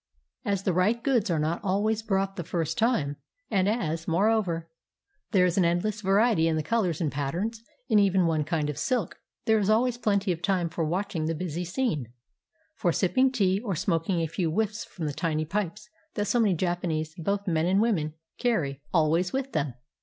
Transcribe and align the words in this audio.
As 0.43 0.63
the 0.63 0.73
right 0.73 1.03
goods 1.03 1.29
are 1.29 1.37
not 1.37 1.63
always 1.63 2.01
brought 2.01 2.35
the 2.35 2.43
first 2.43 2.75
time, 2.75 3.17
and 3.51 3.69
as, 3.69 4.07
moreover, 4.07 4.67
there 5.29 5.45
is 5.45 5.59
an 5.59 5.63
endless 5.63 6.01
variety 6.01 6.47
in 6.47 6.55
the 6.55 6.63
colors 6.63 7.01
and 7.01 7.11
patterns 7.11 7.61
in 7.87 7.99
even 7.99 8.25
one 8.25 8.43
kind 8.43 8.67
of 8.71 8.79
silk, 8.79 9.19
there 9.45 9.59
is 9.59 9.69
always 9.69 9.99
plenty 9.99 10.31
of 10.31 10.41
time 10.41 10.69
for 10.69 10.83
watching 10.83 11.25
the 11.27 11.35
busy 11.35 11.63
scene,— 11.63 12.11
for 12.79 12.91
sip 12.91 13.13
ping 13.13 13.31
tea, 13.31 13.59
or 13.59 13.75
smoking 13.75 14.21
a 14.21 14.27
few 14.27 14.49
whiffs 14.49 14.83
from 14.85 15.05
the 15.05 15.13
tiny 15.13 15.45
pipes 15.45 15.87
that 16.15 16.25
so 16.25 16.39
many 16.39 16.55
Japanese, 16.55 17.13
both 17.19 17.47
men 17.47 17.67
and 17.67 17.79
women, 17.79 18.15
carry 18.39 18.81
401 18.89 18.89
JAPAN 18.93 18.97
always 18.97 19.33
with 19.33 19.53
them. 19.53 19.73